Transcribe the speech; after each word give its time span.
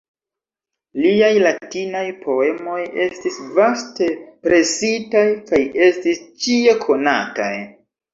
Liaj 1.01 1.33
latinaj 1.41 2.05
poemoj 2.23 2.77
estis 3.03 3.37
vaste 3.57 4.07
presitaj 4.47 5.23
kaj 5.51 5.61
estis 5.89 6.23
ĉie 6.47 6.75
konataj. 6.87 7.53